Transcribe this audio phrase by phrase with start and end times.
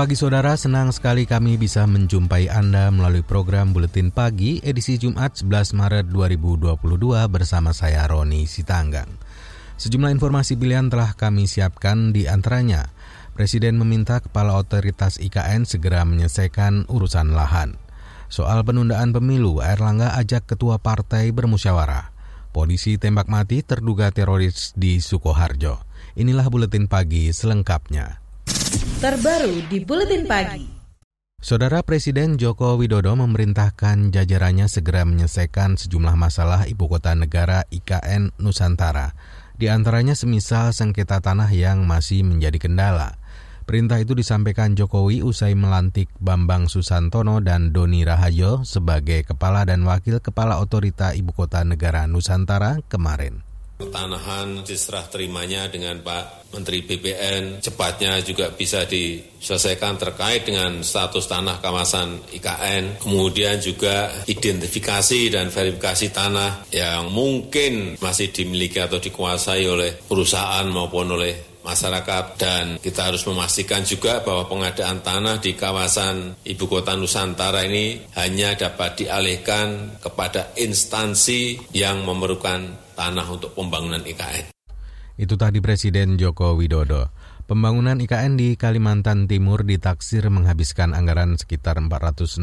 [0.00, 5.76] Pagi saudara, senang sekali kami bisa menjumpai Anda melalui program Buletin Pagi edisi Jumat 11
[5.76, 6.72] Maret 2022
[7.28, 9.04] bersama saya Roni Sitanggang.
[9.76, 12.88] Sejumlah informasi pilihan telah kami siapkan di antaranya.
[13.36, 17.76] Presiden meminta Kepala Otoritas IKN segera menyelesaikan urusan lahan.
[18.32, 22.08] Soal penundaan pemilu, Erlangga ajak ketua partai bermusyawarah.
[22.56, 25.76] Polisi tembak mati terduga teroris di Sukoharjo.
[26.16, 28.19] Inilah Buletin Pagi selengkapnya
[29.00, 30.68] terbaru di Buletin Pagi.
[31.40, 39.16] Saudara Presiden Joko Widodo memerintahkan jajarannya segera menyelesaikan sejumlah masalah ibu kota negara IKN Nusantara,
[39.56, 43.16] di antaranya semisal sengketa tanah yang masih menjadi kendala.
[43.64, 50.20] Perintah itu disampaikan Jokowi usai melantik Bambang Susantono dan Doni Rahayo sebagai Kepala dan Wakil
[50.20, 53.49] Kepala Otorita Ibu Kota Negara Nusantara kemarin.
[53.80, 61.64] Pertanahan diserah terimanya dengan Pak Menteri BPN cepatnya juga bisa diselesaikan terkait dengan status tanah
[61.64, 63.00] kawasan IKN.
[63.00, 71.16] Kemudian juga identifikasi dan verifikasi tanah yang mungkin masih dimiliki atau dikuasai oleh perusahaan maupun
[71.16, 77.68] oleh masyarakat dan kita harus memastikan juga bahwa pengadaan tanah di kawasan ibu kota Nusantara
[77.68, 84.52] ini hanya dapat dialihkan kepada instansi yang memerlukan tanah untuk pembangunan IKN.
[85.16, 87.08] Itu tadi Presiden Joko Widodo.
[87.48, 92.40] Pembangunan IKN di Kalimantan Timur ditaksir menghabiskan anggaran sekitar 466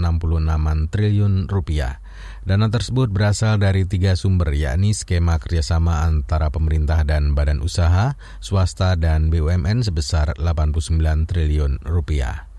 [0.91, 2.03] triliun rupiah.
[2.43, 8.99] Dana tersebut berasal dari tiga sumber, yakni skema kerjasama antara pemerintah dan badan usaha, swasta,
[8.99, 12.51] dan BUMN sebesar 89 triliun rupiah.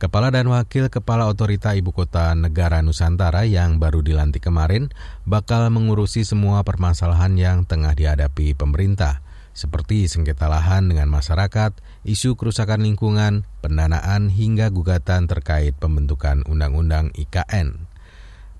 [0.00, 4.88] Kepala dan Wakil Kepala Otorita Ibu Kota Negara Nusantara yang baru dilantik kemarin
[5.28, 11.74] bakal mengurusi semua permasalahan yang tengah dihadapi pemerintah– seperti sengketa lahan dengan masyarakat,
[12.06, 17.89] isu kerusakan lingkungan, pendanaan hingga gugatan terkait pembentukan Undang-Undang IKN.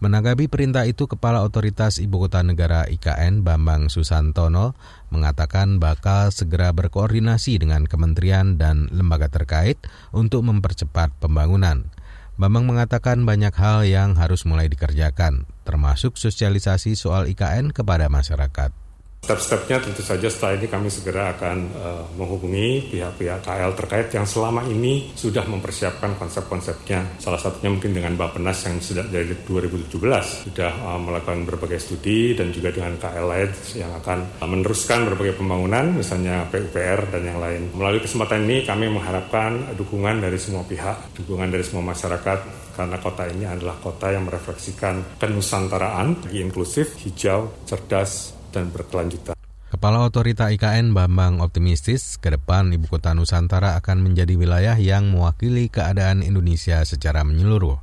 [0.01, 4.73] Menanggapi perintah itu, Kepala Otoritas Ibu Kota Negara IKN Bambang Susantono
[5.13, 9.77] mengatakan bakal segera berkoordinasi dengan kementerian dan lembaga terkait
[10.17, 11.93] untuk mempercepat pembangunan.
[12.41, 18.90] Bambang mengatakan banyak hal yang harus mulai dikerjakan, termasuk sosialisasi soal IKN kepada masyarakat.
[19.21, 24.65] Step-stepnya tentu saja setelah ini kami segera akan uh, menghubungi pihak-pihak KL terkait yang selama
[24.65, 27.21] ini sudah mempersiapkan konsep-konsepnya.
[27.21, 32.49] Salah satunya mungkin dengan Bapenas yang sudah dari 2017 sudah uh, melakukan berbagai studi dan
[32.51, 37.71] juga dengan KL lain yang akan uh, meneruskan berbagai pembangunan, misalnya PUPR dan yang lain.
[37.77, 43.29] Melalui kesempatan ini kami mengharapkan dukungan dari semua pihak, dukungan dari semua masyarakat karena kota
[43.29, 49.39] ini adalah kota yang merefleksikan kenusantaraan, inklusif, hijau, cerdas, dan berkelanjutan.
[49.71, 55.71] Kepala Otorita IKN Bambang optimistis ke depan Ibu Kota Nusantara akan menjadi wilayah yang mewakili
[55.71, 57.79] keadaan Indonesia secara menyeluruh.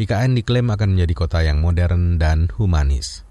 [0.00, 3.28] IKN diklaim akan menjadi kota yang modern dan humanis.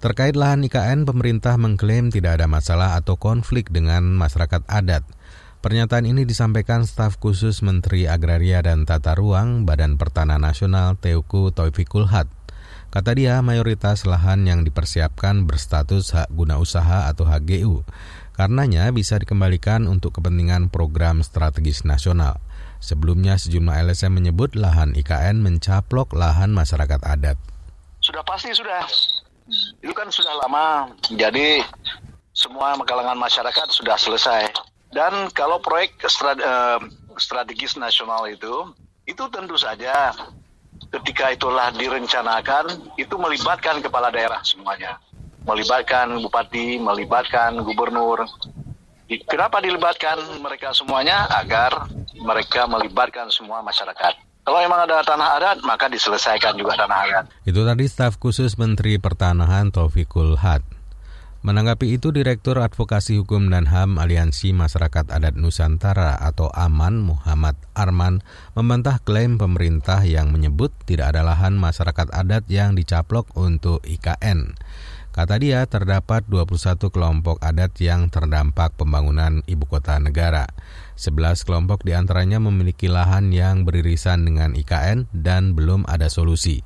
[0.00, 5.04] Terkait lahan IKN, pemerintah mengklaim tidak ada masalah atau konflik dengan masyarakat adat.
[5.58, 12.08] Pernyataan ini disampaikan staf khusus Menteri Agraria dan Tata Ruang Badan Pertanahan Nasional Teuku Taufikul
[12.08, 12.30] Had
[12.88, 17.84] Kata dia, mayoritas lahan yang dipersiapkan berstatus hak guna usaha atau HGU.
[18.32, 22.40] Karenanya bisa dikembalikan untuk kepentingan program strategis nasional.
[22.80, 27.36] Sebelumnya sejumlah LSM menyebut lahan IKN mencaplok lahan masyarakat adat.
[28.00, 28.80] Sudah pasti sudah.
[29.84, 30.88] Itu kan sudah lama.
[31.12, 31.60] Jadi
[32.32, 34.48] semua kalangan masyarakat sudah selesai.
[34.88, 36.80] Dan kalau proyek eh,
[37.20, 38.72] strategis nasional itu,
[39.04, 40.16] itu tentu saja
[40.88, 44.96] ketika itulah direncanakan itu melibatkan kepala daerah semuanya
[45.44, 48.24] melibatkan bupati melibatkan gubernur
[49.28, 55.92] kenapa dilibatkan mereka semuanya agar mereka melibatkan semua masyarakat kalau memang ada tanah adat, maka
[55.92, 57.24] diselesaikan juga tanah adat.
[57.44, 60.64] Itu tadi staf khusus Menteri Pertanahan Taufikul Had.
[61.48, 68.20] Menanggapi itu, Direktur Advokasi Hukum dan HAM Aliansi Masyarakat Adat Nusantara atau AMAN Muhammad Arman
[68.52, 74.60] membantah klaim pemerintah yang menyebut tidak ada lahan masyarakat adat yang dicaplok untuk IKN.
[75.16, 80.52] Kata dia, terdapat 21 kelompok adat yang terdampak pembangunan ibu kota negara.
[81.00, 86.60] 11 kelompok di antaranya memiliki lahan yang beririsan dengan IKN dan belum ada solusi.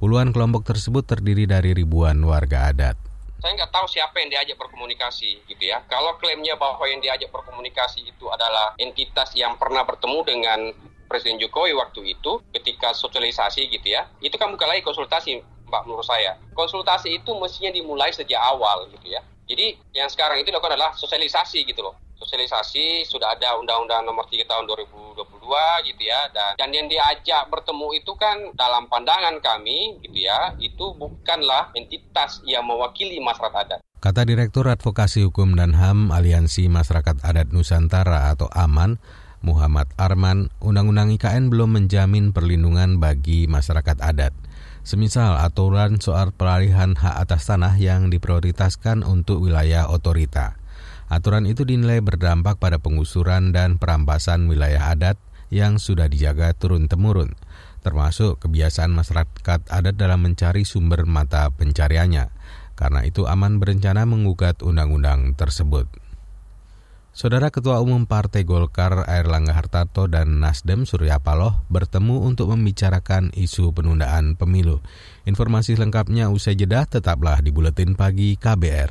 [0.00, 3.11] Puluhan kelompok tersebut terdiri dari ribuan warga adat
[3.42, 5.82] saya nggak tahu siapa yang diajak berkomunikasi gitu ya.
[5.90, 10.70] Kalau klaimnya bahwa yang diajak berkomunikasi itu adalah entitas yang pernah bertemu dengan
[11.10, 16.06] Presiden Jokowi waktu itu ketika sosialisasi gitu ya, itu kan bukan lagi konsultasi Mbak menurut
[16.06, 16.38] saya.
[16.54, 19.20] Konsultasi itu mestinya dimulai sejak awal gitu ya.
[19.50, 24.46] Jadi yang sekarang itu dilakukan adalah sosialisasi gitu loh sosialisasi sudah ada undang-undang nomor 3
[24.46, 30.22] tahun 2022 gitu ya dan, dan yang diajak bertemu itu kan dalam pandangan kami gitu
[30.22, 33.80] ya itu bukanlah entitas yang mewakili masyarakat adat.
[34.02, 38.98] Kata Direktur Advokasi Hukum dan HAM Aliansi Masyarakat Adat Nusantara atau AMAN,
[39.46, 44.34] Muhammad Arman, Undang-Undang IKN belum menjamin perlindungan bagi masyarakat adat.
[44.82, 50.58] Semisal aturan soal peralihan hak atas tanah yang diprioritaskan untuk wilayah otorita.
[51.12, 55.20] Aturan itu dinilai berdampak pada pengusuran dan perampasan wilayah adat
[55.52, 57.36] yang sudah dijaga turun-temurun,
[57.84, 62.32] termasuk kebiasaan masyarakat adat dalam mencari sumber mata pencariannya.
[62.72, 65.84] Karena itu aman berencana menggugat undang-undang tersebut.
[67.12, 73.36] Saudara Ketua Umum Partai Golkar Air Langga Hartarto dan Nasdem Surya Paloh bertemu untuk membicarakan
[73.36, 74.80] isu penundaan pemilu.
[75.28, 78.90] Informasi lengkapnya usai jeda tetaplah di Buletin Pagi KBR.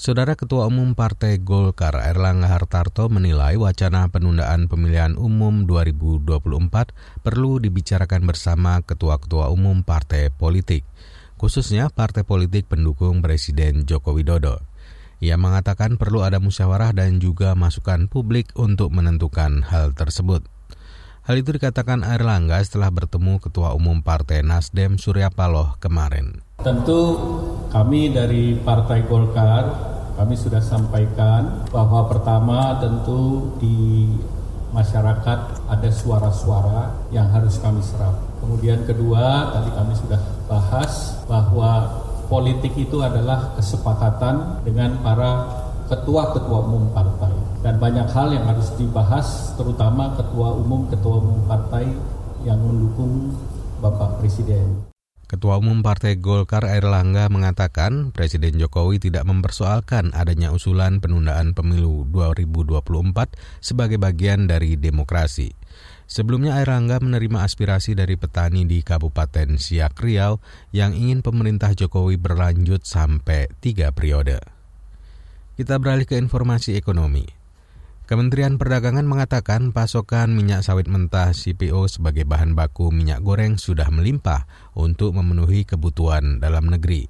[0.00, 8.24] Saudara Ketua Umum Partai Golkar Erlangga Hartarto menilai wacana penundaan pemilihan umum 2024 perlu dibicarakan
[8.24, 10.88] bersama ketua-ketua umum partai politik,
[11.36, 14.64] khususnya partai politik pendukung Presiden Joko Widodo.
[15.20, 20.59] Ia mengatakan perlu ada musyawarah dan juga masukan publik untuk menentukan hal tersebut.
[21.30, 26.42] Hal itu dikatakan Erlangga setelah bertemu Ketua Umum Partai Nasdem Surya Paloh kemarin.
[26.58, 27.14] Tentu
[27.70, 29.70] kami dari Partai Golkar
[30.18, 34.10] kami sudah sampaikan bahwa pertama tentu di
[34.74, 38.18] masyarakat ada suara-suara yang harus kami serap.
[38.42, 40.18] Kemudian kedua tadi kami sudah
[40.50, 45.46] bahas bahwa politik itu adalah kesepakatan dengan para
[45.86, 47.29] ketua-ketua umum partai
[47.60, 51.84] dan banyak hal yang harus dibahas terutama ketua umum ketua umum partai
[52.44, 53.36] yang mendukung
[53.80, 54.88] Bapak Presiden.
[55.30, 62.82] Ketua Umum Partai Golkar Airlangga mengatakan Presiden Jokowi tidak mempersoalkan adanya usulan penundaan pemilu 2024
[63.62, 65.54] sebagai bagian dari demokrasi.
[66.10, 70.42] Sebelumnya Airlangga menerima aspirasi dari petani di Kabupaten Siak Riau
[70.74, 74.42] yang ingin pemerintah Jokowi berlanjut sampai tiga periode.
[75.54, 77.39] Kita beralih ke informasi ekonomi.
[78.10, 84.50] Kementerian Perdagangan mengatakan pasokan minyak sawit mentah CPO sebagai bahan baku minyak goreng sudah melimpah
[84.74, 87.06] untuk memenuhi kebutuhan dalam negeri.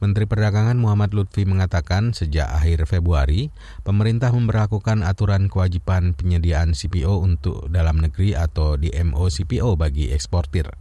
[0.00, 3.52] Menteri Perdagangan Muhammad Lutfi mengatakan sejak akhir Februari,
[3.84, 10.72] pemerintah memperlakukan aturan kewajiban penyediaan CPO untuk dalam negeri atau DMO CPO bagi eksportir.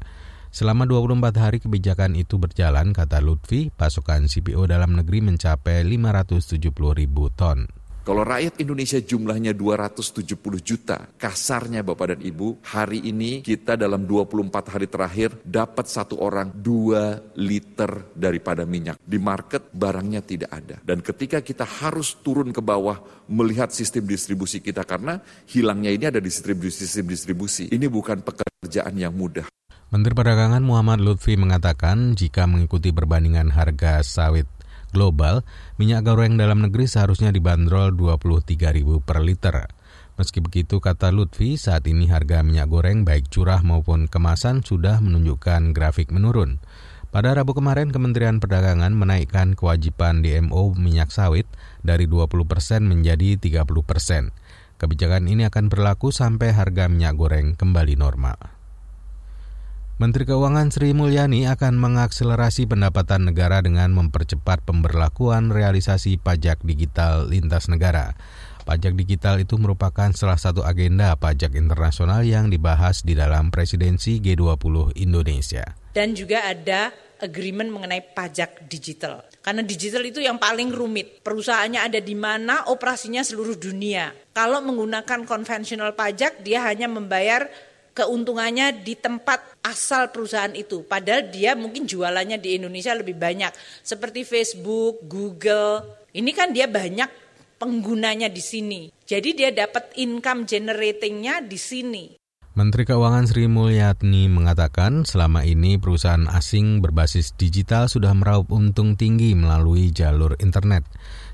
[0.55, 6.63] Selama 24 hari kebijakan itu berjalan, kata Lutfi, pasokan CPO dalam negeri mencapai 570
[6.95, 7.78] ribu ton.
[8.09, 10.33] Kalau rakyat Indonesia jumlahnya 270
[10.65, 16.49] juta, kasarnya Bapak dan Ibu, hari ini kita dalam 24 hari terakhir dapat satu orang
[16.49, 18.97] 2 liter daripada minyak.
[18.97, 20.81] Di market barangnya tidak ada.
[20.81, 22.97] Dan ketika kita harus turun ke bawah
[23.29, 27.69] melihat sistem distribusi kita karena hilangnya ini ada di distribusi sistem distribusi.
[27.69, 29.45] Ini bukan pekerjaan yang mudah.
[29.93, 34.49] Menteri Perdagangan Muhammad Lutfi mengatakan jika mengikuti perbandingan harga sawit
[34.91, 39.55] global, minyak goreng dalam negeri seharusnya dibanderol 23.000 per liter.
[40.19, 45.71] Meski begitu, kata Lutfi, saat ini harga minyak goreng baik curah maupun kemasan sudah menunjukkan
[45.71, 46.59] grafik menurun.
[47.09, 51.47] Pada Rabu kemarin, Kementerian Perdagangan menaikkan kewajiban DMO minyak sawit
[51.81, 52.35] dari 20%
[52.85, 54.29] menjadi 30%.
[54.75, 58.58] Kebijakan ini akan berlaku sampai harga minyak goreng kembali normal.
[59.99, 67.67] Menteri Keuangan Sri Mulyani akan mengakselerasi pendapatan negara dengan mempercepat pemberlakuan realisasi pajak digital lintas
[67.67, 68.15] negara.
[68.63, 74.95] Pajak digital itu merupakan salah satu agenda pajak internasional yang dibahas di dalam presidensi G20
[75.03, 75.67] Indonesia.
[75.91, 79.27] Dan juga ada agreement mengenai pajak digital.
[79.43, 81.19] Karena digital itu yang paling rumit.
[81.27, 84.15] Perusahaannya ada di mana, operasinya seluruh dunia.
[84.31, 87.51] Kalau menggunakan konvensional pajak, dia hanya membayar
[87.99, 90.87] keuntungannya di tempat asal perusahaan itu.
[90.87, 93.51] Padahal dia mungkin jualannya di Indonesia lebih banyak.
[93.83, 96.07] Seperti Facebook, Google.
[96.15, 97.11] Ini kan dia banyak
[97.59, 98.81] penggunanya di sini.
[99.03, 102.05] Jadi dia dapat income generatingnya di sini.
[102.59, 109.31] Menteri Keuangan Sri Mulyatni mengatakan selama ini perusahaan asing berbasis digital sudah meraup untung tinggi
[109.31, 110.83] melalui jalur internet.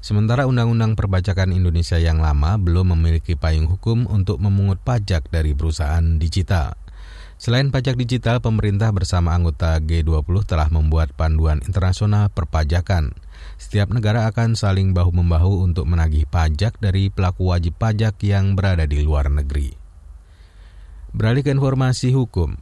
[0.05, 6.21] Sementara Undang-Undang Perbajakan Indonesia yang lama belum memiliki payung hukum untuk memungut pajak dari perusahaan
[6.21, 6.77] digital.
[7.41, 13.17] Selain pajak digital, pemerintah bersama anggota G20 telah membuat panduan internasional perpajakan.
[13.57, 19.01] Setiap negara akan saling bahu-membahu untuk menagih pajak dari pelaku wajib pajak yang berada di
[19.01, 19.73] luar negeri.
[21.17, 22.61] Beralih ke informasi hukum,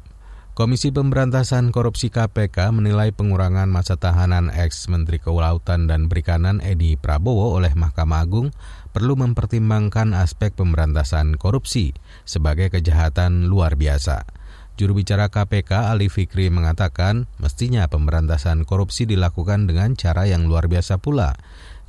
[0.53, 7.74] Komisi Pemberantasan Korupsi KPK menilai pengurangan masa tahanan ex-Menteri Kelautan dan Perikanan Edi Prabowo oleh
[7.74, 8.53] Mahkamah Agung
[8.93, 14.29] perlu mempertimbangkan aspek pemberantasan korupsi sebagai kejahatan luar biasa.
[14.77, 21.01] Juru bicara KPK Ali Fikri mengatakan mestinya pemberantasan korupsi dilakukan dengan cara yang luar biasa
[21.01, 21.33] pula.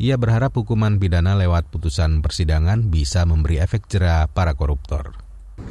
[0.01, 5.24] Ia berharap hukuman pidana lewat putusan persidangan bisa memberi efek jerah para koruptor.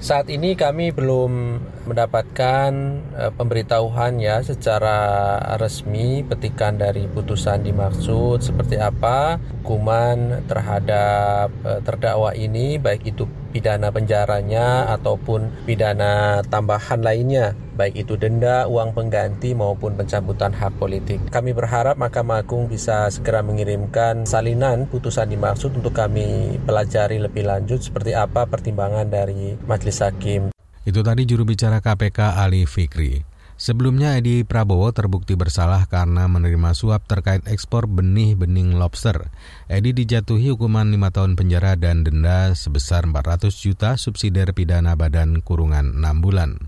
[0.04, 2.72] Saat ini kami belum mendapatkan
[3.20, 12.32] uh, pemberitahuan ya secara resmi petikan dari putusan dimaksud seperti apa hukuman terhadap uh, terdakwa
[12.32, 19.94] ini baik itu pidana penjaranya ataupun pidana tambahan lainnya, baik itu denda, uang pengganti maupun
[19.94, 21.22] pencabutan hak politik.
[21.30, 27.86] Kami berharap Mahkamah Agung bisa segera mengirimkan salinan putusan dimaksud untuk kami pelajari lebih lanjut
[27.86, 30.50] seperti apa pertimbangan dari Majelis Hakim.
[30.84, 33.33] Itu tadi juru bicara KPK Ali Fikri.
[33.64, 39.32] Sebelumnya Edi Prabowo terbukti bersalah karena menerima suap terkait ekspor benih-bening lobster.
[39.72, 45.96] Edi dijatuhi hukuman 5 tahun penjara dan denda sebesar 400 juta subsidi pidana badan kurungan
[45.96, 46.60] 6 bulan.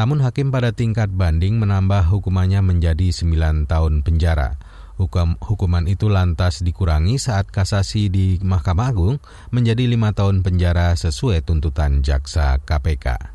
[0.00, 4.56] Namun hakim pada tingkat banding menambah hukumannya menjadi 9 tahun penjara.
[4.96, 9.20] Hukum, hukuman itu lantas dikurangi saat kasasi di Mahkamah Agung
[9.52, 13.34] menjadi lima tahun penjara sesuai tuntutan jaksa KPK.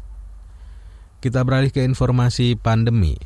[1.19, 3.19] Kita beralih ke informasi pandemi.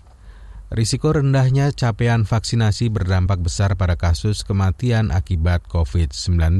[0.73, 6.57] Risiko rendahnya capaian vaksinasi berdampak besar pada kasus kematian akibat COVID-19.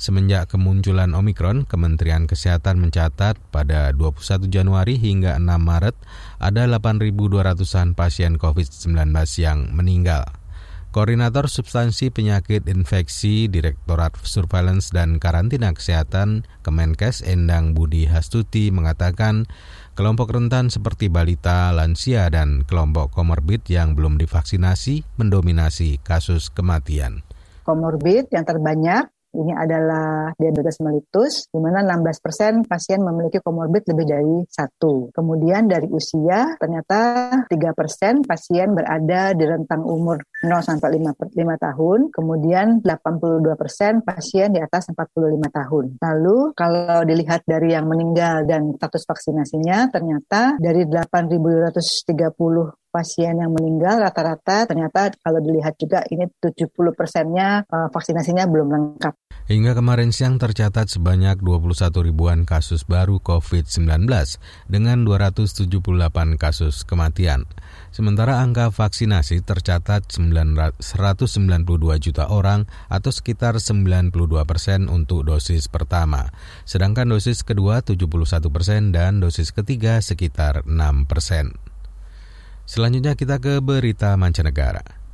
[0.00, 5.96] Semenjak kemunculan Omikron, Kementerian Kesehatan mencatat pada 21 Januari hingga 6 Maret
[6.40, 8.96] ada 8.200-an pasien COVID-19
[9.36, 10.24] yang meninggal.
[10.96, 19.44] Koordinator Substansi Penyakit Infeksi Direktorat Surveillance dan Karantina Kesehatan Kemenkes Endang Budi Hastuti mengatakan
[19.96, 27.24] Kelompok rentan seperti balita, lansia, dan kelompok komorbid yang belum divaksinasi mendominasi kasus kematian.
[27.64, 34.06] Komorbid yang terbanyak ini adalah diabetes mellitus, di mana 16 persen pasien memiliki komorbid lebih
[34.08, 35.12] dari satu.
[35.12, 41.64] Kemudian dari usia, ternyata 3 persen pasien berada di rentang umur 0 sampai 5, 5
[41.66, 41.98] tahun.
[42.10, 45.84] Kemudian 82 persen pasien di atas 45 tahun.
[46.00, 54.00] Lalu kalau dilihat dari yang meninggal dan status vaksinasinya, ternyata dari 8.230 pasien yang meninggal
[54.00, 59.14] rata-rata ternyata kalau dilihat juga ini 70 persennya uh, vaksinasinya belum lengkap.
[59.46, 61.70] Hingga kemarin siang tercatat sebanyak 21
[62.02, 64.10] ribuan kasus baru COVID-19
[64.66, 65.70] dengan 278
[66.34, 67.46] kasus kematian.
[67.94, 70.82] Sementara angka vaksinasi tercatat 192
[72.02, 74.10] juta orang atau sekitar 92
[74.42, 76.34] persen untuk dosis pertama.
[76.66, 81.54] Sedangkan dosis kedua 71 persen dan dosis ketiga sekitar 6 persen.
[82.66, 85.05] Selanjutnya kita ke berita mancanegara.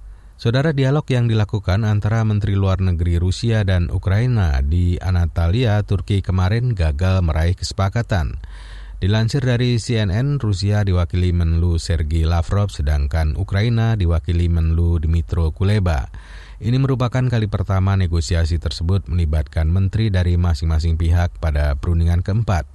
[0.42, 6.74] Saudara dialog yang dilakukan antara Menteri Luar Negeri Rusia dan Ukraina di Anatolia, Turki kemarin
[6.74, 8.42] gagal meraih kesepakatan.
[8.98, 16.10] Dilansir dari CNN, Rusia diwakili Menlu Sergei Lavrov, sedangkan Ukraina diwakili Menlu Dmitro Kuleba.
[16.58, 22.66] Ini merupakan kali pertama negosiasi tersebut melibatkan menteri dari masing-masing pihak pada perundingan keempat.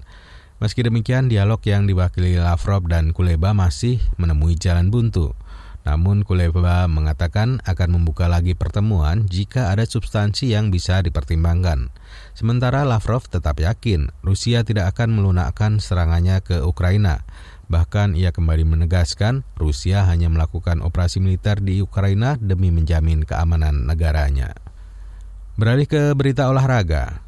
[0.64, 5.36] Meski demikian, dialog yang diwakili Lavrov dan Kuleba masih menemui jalan buntu.
[5.88, 11.96] Namun Kuleba mengatakan akan membuka lagi pertemuan jika ada substansi yang bisa dipertimbangkan.
[12.36, 17.24] Sementara Lavrov tetap yakin Rusia tidak akan melunakkan serangannya ke Ukraina.
[17.72, 24.60] Bahkan ia kembali menegaskan Rusia hanya melakukan operasi militer di Ukraina demi menjamin keamanan negaranya.
[25.56, 27.24] Beralih ke berita olahraga,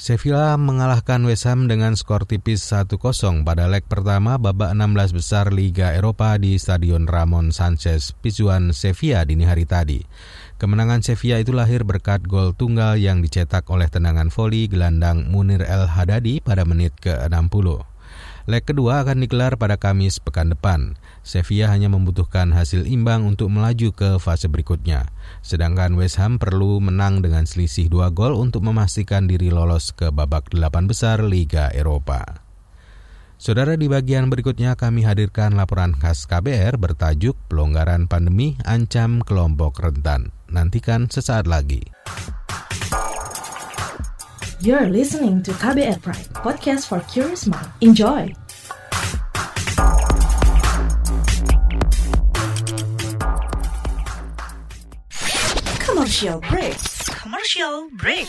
[0.00, 2.96] Sevilla mengalahkan West Ham dengan skor tipis 1-0
[3.44, 9.44] pada leg pertama babak 16 besar Liga Eropa di Stadion Ramon Sanchez Pizjuan Sevilla dini
[9.44, 10.00] hari tadi.
[10.56, 15.84] Kemenangan Sevilla itu lahir berkat gol tunggal yang dicetak oleh tendangan voli gelandang Munir El
[15.84, 17.89] Hadadi pada menit ke-60.
[18.50, 20.98] Leg kedua akan digelar pada Kamis pekan depan.
[21.22, 25.06] Sevilla hanya membutuhkan hasil imbang untuk melaju ke fase berikutnya.
[25.38, 30.50] Sedangkan West Ham perlu menang dengan selisih dua gol untuk memastikan diri lolos ke babak
[30.50, 32.42] delapan besar Liga Eropa.
[33.38, 40.34] Saudara di bagian berikutnya kami hadirkan laporan khas KBR bertajuk Pelonggaran Pandemi Ancam Kelompok Rentan.
[40.50, 41.86] Nantikan sesaat lagi.
[44.60, 47.70] You're listening to KBR Pride, podcast for curious mind.
[47.80, 48.39] Enjoy!
[56.20, 56.76] Commercial break.
[57.16, 58.28] Commercial break.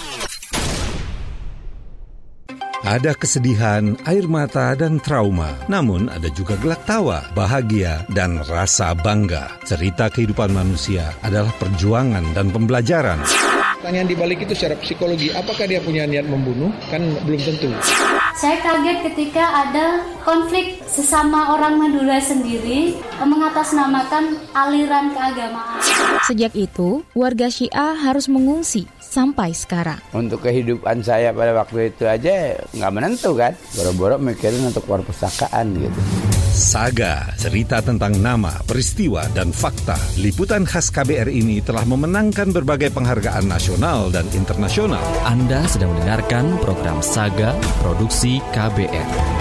[2.88, 5.60] Ada kesedihan, air mata, dan trauma.
[5.68, 9.60] Namun ada juga gelak tawa, bahagia, dan rasa bangga.
[9.68, 13.20] Cerita kehidupan manusia adalah perjuangan dan pembelajaran.
[13.84, 16.72] Pertanyaan di balik itu secara psikologi, apakah dia punya niat membunuh?
[16.88, 17.76] Kan belum tentu.
[18.32, 25.84] Saya kaget ketika ada konflik sesama orang Madura sendiri mengatasnamakan aliran keagamaan.
[26.24, 30.00] Sejak itu, warga Syiah harus mengungsi sampai sekarang.
[30.16, 33.52] Untuk kehidupan saya pada waktu itu aja nggak menentu kan.
[33.76, 36.00] Boro-boro mikirin untuk perpustakaan gitu.
[36.51, 39.96] Saga, cerita tentang nama, peristiwa, dan fakta.
[40.20, 45.00] Liputan khas KBR ini telah memenangkan berbagai penghargaan nasional dan internasional.
[45.24, 49.41] Anda sedang mendengarkan program Saga Produksi KBR.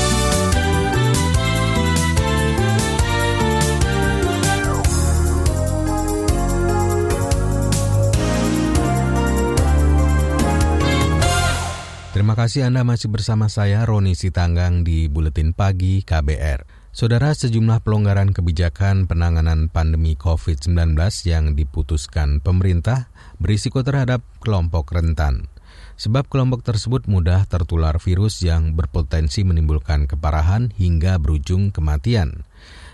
[12.31, 16.63] Terima kasih Anda masih bersama saya Roni Sitanggang di Buletin Pagi KBR.
[16.95, 20.95] Saudara, sejumlah pelonggaran kebijakan penanganan pandemi COVID-19
[21.27, 25.51] yang diputuskan pemerintah berisiko terhadap kelompok rentan.
[25.99, 32.47] Sebab kelompok tersebut mudah tertular virus yang berpotensi menimbulkan keparahan hingga berujung kematian.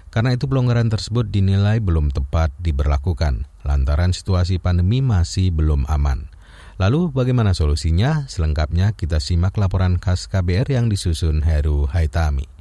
[0.09, 6.33] Karena itu pelonggaran tersebut dinilai belum tepat diberlakukan, lantaran situasi pandemi masih belum aman.
[6.77, 8.29] Lalu bagaimana solusinya?
[8.29, 12.56] Selengkapnya kita simak laporan khas KBR yang disusun Heru Haitami.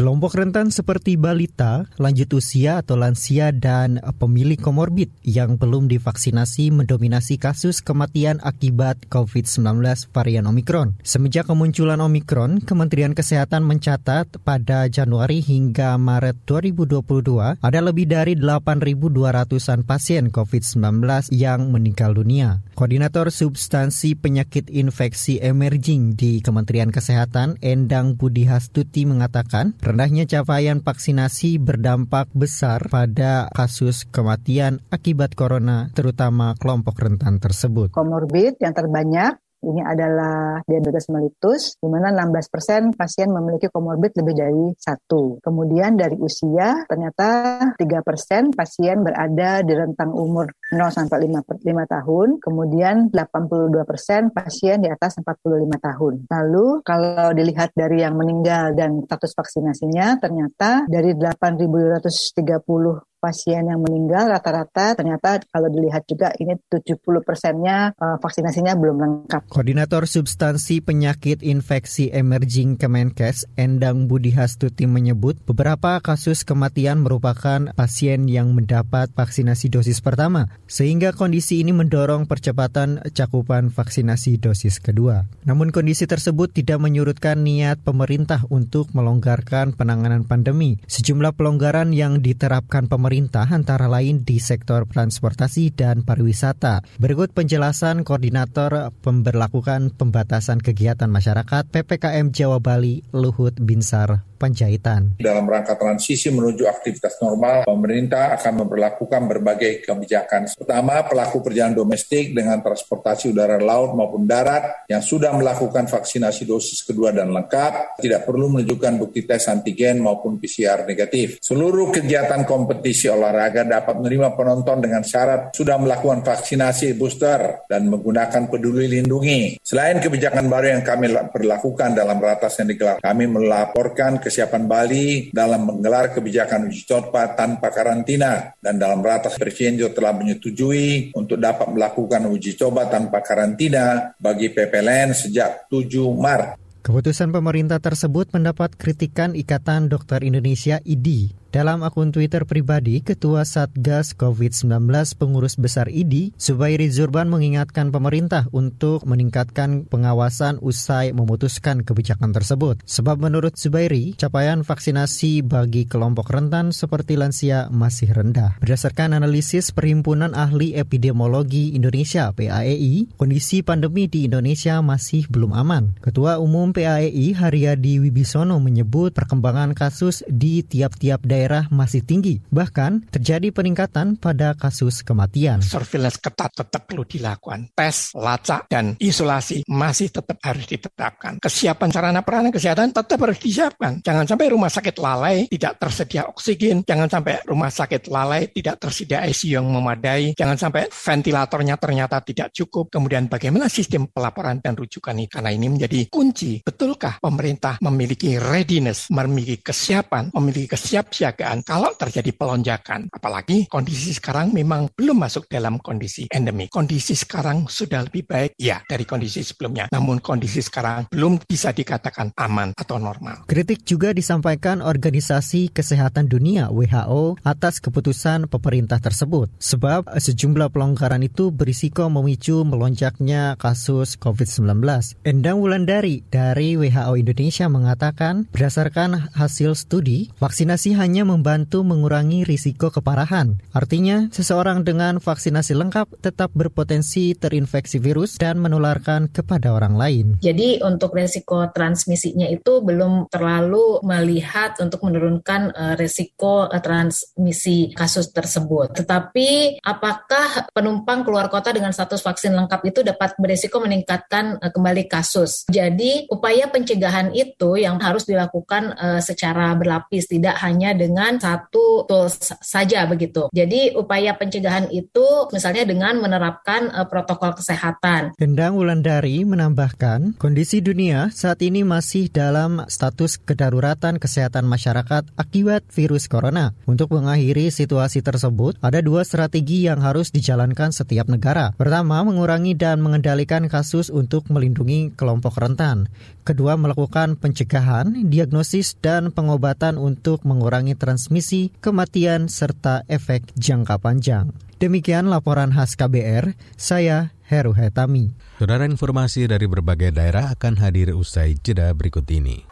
[0.00, 7.36] Kelompok rentan seperti balita, lanjut usia atau lansia, dan pemilik komorbid yang belum divaksinasi mendominasi
[7.36, 9.60] kasus kematian akibat COVID-19
[10.08, 10.96] varian Omikron.
[11.04, 19.84] Semenjak kemunculan Omikron, Kementerian Kesehatan mencatat pada Januari hingga Maret 2022 ada lebih dari 8.200-an
[19.84, 22.64] pasien COVID-19 yang meninggal dunia.
[22.72, 31.58] Koordinator Substansi Penyakit Infeksi Emerging di Kementerian Kesehatan, Endang Budi Hastuti mengatakan, rendahnya capaian vaksinasi
[31.58, 37.90] berdampak besar pada kasus kematian akibat corona, terutama kelompok rentan tersebut.
[37.90, 44.64] Komorbid yang terbanyak ini adalah diabetes mellitus, di mana 16% pasien memiliki komorbid lebih dari
[44.76, 45.36] satu.
[45.44, 52.28] Kemudian dari usia, ternyata 3% pasien berada di rentang umur 0 sampai 5, 5 tahun.
[52.40, 56.14] Kemudian 82% pasien di atas 45 tahun.
[56.32, 64.32] Lalu kalau dilihat dari yang meninggal dan status vaksinasinya, ternyata dari 8.230 pasien yang meninggal
[64.32, 69.52] rata-rata ternyata kalau dilihat juga ini 70 persennya uh, vaksinasinya belum lengkap.
[69.52, 78.24] Koordinator Substansi Penyakit Infeksi Emerging Kemenkes Endang Budi Hastuti menyebut beberapa kasus kematian merupakan pasien
[78.24, 85.28] yang mendapat vaksinasi dosis pertama sehingga kondisi ini mendorong percepatan cakupan vaksinasi dosis kedua.
[85.44, 90.80] Namun kondisi tersebut tidak menyurutkan niat pemerintah untuk melonggarkan penanganan pandemi.
[90.88, 96.86] Sejumlah pelonggaran yang diterapkan pemerintah pemerintah antara lain di sektor transportasi dan pariwisata.
[97.02, 105.18] Berikut penjelasan koordinator pemberlakukan pembatasan kegiatan masyarakat PPKM Jawa Bali Luhut Binsar Panjaitan.
[105.18, 110.48] Dalam rangka transisi menuju aktivitas normal, pemerintah akan memperlakukan berbagai kebijakan.
[110.56, 116.80] Pertama, pelaku perjalanan domestik dengan transportasi udara laut maupun darat yang sudah melakukan vaksinasi dosis
[116.86, 121.36] kedua dan lengkap, tidak perlu menunjukkan bukti tes antigen maupun PCR negatif.
[121.44, 128.50] Seluruh kegiatan kompetisi olahraga dapat menerima penonton dengan syarat sudah melakukan vaksinasi booster dan menggunakan
[128.50, 129.62] peduli lindungi.
[129.62, 135.34] Selain kebijakan baru yang kami perlakukan dalam ratas yang digelar, kami melaporkan ke kesiapan Bali
[135.34, 141.66] dalam menggelar kebijakan uji coba tanpa karantina dan dalam ratas Presiden telah menyetujui untuk dapat
[141.74, 146.50] melakukan uji coba tanpa karantina bagi PPLN sejak 7 Maret.
[146.80, 154.14] Keputusan pemerintah tersebut mendapat kritikan Ikatan Dokter Indonesia IDI dalam akun Twitter pribadi, Ketua Satgas
[154.14, 154.86] COVID-19
[155.18, 162.78] Pengurus Besar IDI, Zubairi Zurban mengingatkan pemerintah untuk meningkatkan pengawasan usai memutuskan kebijakan tersebut.
[162.86, 168.62] Sebab menurut Zubairi, capaian vaksinasi bagi kelompok rentan seperti lansia masih rendah.
[168.62, 175.98] Berdasarkan analisis Perhimpunan Ahli Epidemiologi Indonesia PAEI, kondisi pandemi di Indonesia masih belum aman.
[175.98, 182.44] Ketua Umum PAEI Haryadi Wibisono menyebut perkembangan kasus di tiap-tiap daerah daerah masih tinggi.
[182.52, 185.64] Bahkan terjadi peningkatan pada kasus kematian.
[185.64, 187.72] Surveillance ketat tetap perlu dilakukan.
[187.72, 191.40] Tes, lacak, dan isolasi masih tetap harus ditetapkan.
[191.40, 194.04] Kesiapan sarana perana kesehatan tetap harus disiapkan.
[194.04, 196.84] Jangan sampai rumah sakit lalai tidak tersedia oksigen.
[196.84, 200.36] Jangan sampai rumah sakit lalai tidak tersedia ICU yang memadai.
[200.36, 202.92] Jangan sampai ventilatornya ternyata tidak cukup.
[202.92, 205.24] Kemudian bagaimana sistem pelaporan dan rujukan ini?
[205.30, 206.60] Karena ini menjadi kunci.
[206.60, 213.08] Betulkah pemerintah memiliki readiness, memiliki kesiapan, memiliki kesiapsiagaan kesiapsiagaan kalau terjadi pelonjakan.
[213.14, 216.66] Apalagi kondisi sekarang memang belum masuk dalam kondisi endemi.
[216.66, 219.86] Kondisi sekarang sudah lebih baik, ya, dari kondisi sebelumnya.
[219.94, 223.46] Namun kondisi sekarang belum bisa dikatakan aman atau normal.
[223.46, 229.50] Kritik juga disampaikan Organisasi Kesehatan Dunia WHO atas keputusan pemerintah tersebut.
[229.62, 234.82] Sebab sejumlah pelonggaran itu berisiko memicu melonjaknya kasus COVID-19.
[235.22, 242.88] Endang Wulandari dari WHO Indonesia mengatakan berdasarkan hasil studi, vaksinasi hanya hanya membantu mengurangi risiko
[242.88, 243.60] keparahan.
[243.76, 250.26] Artinya, seseorang dengan vaksinasi lengkap tetap berpotensi terinfeksi virus dan menularkan kepada orang lain.
[250.40, 258.32] Jadi untuk risiko transmisinya itu belum terlalu melihat untuk menurunkan uh, risiko uh, transmisi kasus
[258.32, 258.96] tersebut.
[258.96, 265.04] Tetapi apakah penumpang keluar kota dengan status vaksin lengkap itu dapat berisiko meningkatkan uh, kembali
[265.04, 265.68] kasus?
[265.68, 272.54] Jadi upaya pencegahan itu yang harus dilakukan secara berlapis, tidak hanya dengan dengan satu tools
[272.62, 273.50] saja begitu.
[273.50, 278.38] Jadi upaya pencegahan itu misalnya dengan menerapkan uh, protokol kesehatan.
[278.38, 286.30] Gendang Wulandari menambahkan, kondisi dunia saat ini masih dalam status kedaruratan kesehatan masyarakat akibat virus
[286.30, 286.78] corona.
[286.86, 291.74] Untuk mengakhiri situasi tersebut, ada dua strategi yang harus dijalankan setiap negara.
[291.74, 296.06] Pertama, mengurangi dan mengendalikan kasus untuk melindungi kelompok rentan.
[296.46, 304.52] Kedua, melakukan pencegahan, diagnosis, dan pengobatan untuk mengurangi transmisi, kematian, serta efek jangka panjang.
[304.76, 308.36] Demikian laporan khas KBR, saya Heru Hetami.
[308.60, 312.68] Saudara informasi dari berbagai daerah akan hadir usai jeda berikut ini.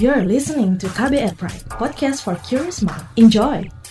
[0.00, 3.04] You're listening to KBR Pride, podcast for curious mind.
[3.20, 3.81] Enjoy!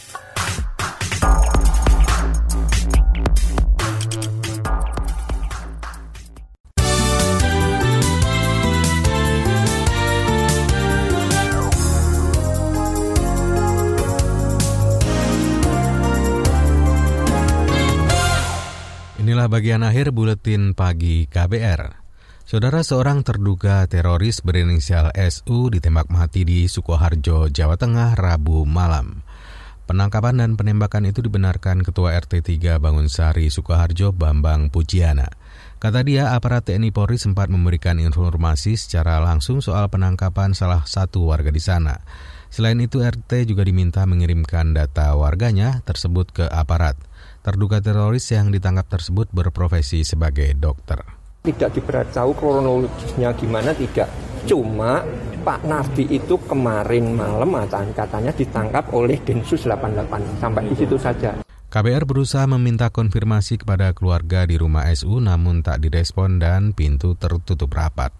[19.51, 21.99] Bagian akhir buletin pagi KBR.
[22.47, 29.27] Saudara seorang terduga teroris berinisial SU ditembak mati di Sukoharjo, Jawa Tengah, Rabu malam.
[29.91, 35.27] Penangkapan dan penembakan itu dibenarkan Ketua RT 3 Bangunsari Sukoharjo Bambang Pujiana.
[35.83, 41.51] Kata dia, aparat TNI Polri sempat memberikan informasi secara langsung soal penangkapan salah satu warga
[41.51, 41.99] di sana.
[42.47, 46.95] Selain itu, RT juga diminta mengirimkan data warganya tersebut ke aparat.
[47.41, 51.01] Terduga teroris yang ditangkap tersebut berprofesi sebagai dokter.
[51.41, 54.06] Tidak diberitahu kronologisnya gimana tidak.
[54.45, 55.01] Cuma
[55.41, 57.58] Pak Nabi itu kemarin malam
[57.97, 61.41] katanya ditangkap oleh Densus 88 sampai di situ saja.
[61.73, 67.73] KBR berusaha meminta konfirmasi kepada keluarga di rumah SU namun tak direspon dan pintu tertutup
[67.73, 68.13] rapat.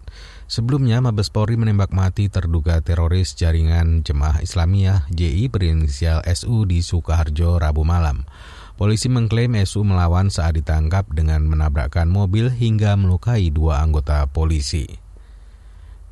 [0.50, 7.62] Sebelumnya, Mabes Polri menembak mati terduga teroris jaringan Jemaah Islamiyah JI berinisial SU di Sukoharjo
[7.62, 8.26] Rabu malam.
[8.74, 14.88] Polisi mengklaim SU melawan saat ditangkap dengan menabrakkan mobil hingga melukai dua anggota polisi.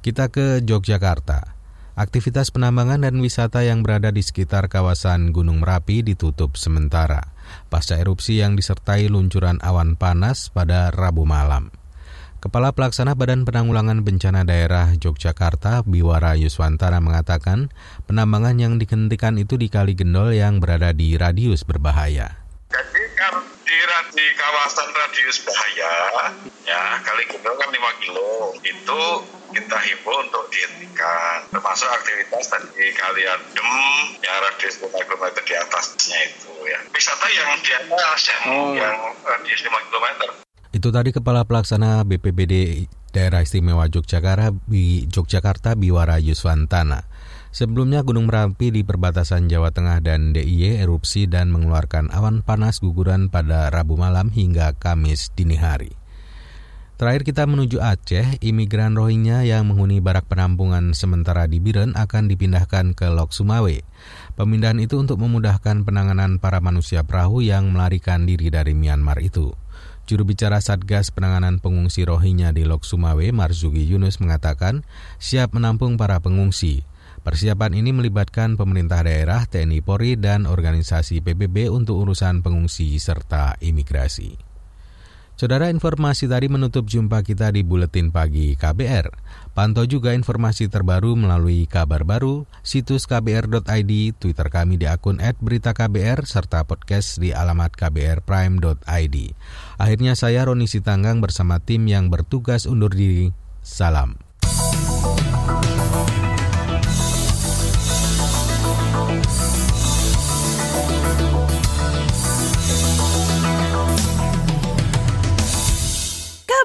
[0.00, 1.56] Kita ke Yogyakarta.
[1.98, 7.36] Aktivitas penambangan dan wisata yang berada di sekitar kawasan Gunung Merapi ditutup sementara
[7.68, 11.74] pasca erupsi yang disertai luncuran awan panas pada Rabu malam.
[12.40, 17.68] Kepala Pelaksana Badan Penanggulangan Bencana Daerah Yogyakarta, Biwara Yuswantara mengatakan,
[18.08, 22.39] penambangan yang dihentikan itu di Kali Gendol yang berada di radius berbahaya.
[22.70, 23.34] Jadi kan
[23.66, 23.78] di,
[24.14, 25.94] di kawasan radius bahaya,
[26.62, 29.00] ya Kali Gendol kan 5 kilo, itu
[29.50, 33.70] kita himbau untuk dihentikan termasuk aktivitas tadi kalian dem
[34.22, 38.70] yang radius 5 km di atasnya itu ya wisata yang di atas yang, oh.
[38.78, 38.94] yang
[39.26, 40.06] radius 5 km
[40.70, 44.54] itu tadi Kepala Pelaksana BPBD Daerah Istimewa Yogyakarta,
[45.10, 47.09] Yogyakarta Biwara Yuswantana.
[47.50, 53.26] Sebelumnya Gunung Merapi di perbatasan Jawa Tengah dan DIY erupsi dan mengeluarkan awan panas guguran
[53.26, 55.90] pada Rabu malam hingga Kamis dini hari.
[56.94, 62.94] Terakhir kita menuju Aceh, imigran Rohingya yang menghuni barak penampungan sementara di Biren akan dipindahkan
[62.94, 63.82] ke Lok Sumawe.
[64.38, 69.50] Pemindahan itu untuk memudahkan penanganan para manusia perahu yang melarikan diri dari Myanmar itu.
[70.04, 74.84] Juru bicara Satgas Penanganan Pengungsi Rohingya di Lok Sumawe, Marzuki Yunus mengatakan
[75.16, 76.84] siap menampung para pengungsi.
[77.30, 84.34] Persiapan ini melibatkan pemerintah daerah, TNI Polri, dan organisasi PBB untuk urusan pengungsi serta imigrasi.
[85.38, 89.14] Saudara informasi tadi menutup jumpa kita di Buletin Pagi KBR.
[89.54, 96.66] Pantau juga informasi terbaru melalui kabar baru, situs kbr.id, Twitter kami di akun @beritaKBR serta
[96.66, 99.16] podcast di alamat kbrprime.id.
[99.78, 103.30] Akhirnya saya Roni Sitanggang bersama tim yang bertugas undur diri.
[103.62, 104.29] Salam.